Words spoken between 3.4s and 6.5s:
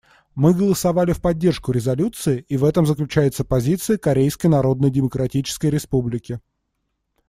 позиция Корейской Народно-Демократической Республики.